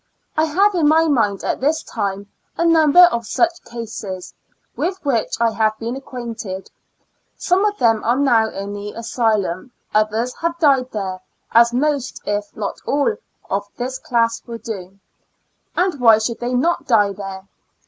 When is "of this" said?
13.47-13.99